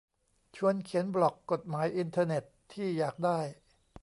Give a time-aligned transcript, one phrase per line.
[0.55, 3.39] ชวนเขียนบล็อก กฎหมายอินเทอร์เน็ตที่อยากได้